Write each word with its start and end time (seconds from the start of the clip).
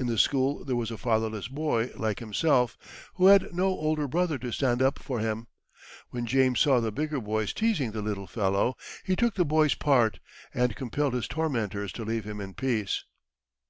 In 0.00 0.06
the 0.06 0.16
school 0.16 0.64
there 0.64 0.76
was 0.76 0.90
a 0.90 0.96
fatherless 0.96 1.46
boy 1.46 1.90
like 1.94 2.20
himself, 2.20 2.78
who 3.16 3.26
had 3.26 3.54
no 3.54 3.66
older 3.66 4.08
brother 4.08 4.38
to 4.38 4.50
stand 4.50 4.80
up 4.80 4.98
for 4.98 5.20
him. 5.20 5.46
When 6.08 6.24
James 6.24 6.60
saw 6.60 6.80
the 6.80 6.90
bigger 6.90 7.20
boys 7.20 7.52
teasing 7.52 7.90
the 7.92 8.00
little 8.00 8.26
fellow, 8.26 8.76
he 9.04 9.14
took 9.14 9.34
the 9.34 9.44
boy's 9.44 9.74
part, 9.74 10.20
and 10.54 10.74
compelled 10.74 11.12
his 11.12 11.28
tormentors 11.28 11.92
to 11.92 12.04
leave 12.06 12.24
him 12.24 12.40
in 12.40 12.54
peace. 12.54 13.04